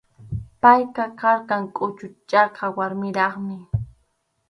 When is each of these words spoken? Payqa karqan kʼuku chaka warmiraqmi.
Payqa 0.61 1.05
karqan 1.19 1.63
kʼuku 1.75 2.05
chaka 2.29 2.65
warmiraqmi. 2.77 3.57